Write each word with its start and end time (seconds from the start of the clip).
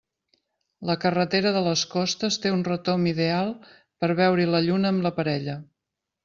La 0.89 0.93
carretera 1.01 1.51
de 1.57 1.61
les 1.67 1.83
Costes 1.91 2.37
té 2.45 2.53
un 2.55 2.63
retomb 2.69 3.11
ideal 3.13 3.53
per 4.05 4.11
veure-hi 4.21 4.49
la 4.55 4.63
lluna 4.71 4.95
amb 4.95 5.07
la 5.11 5.15
parella. 5.21 5.57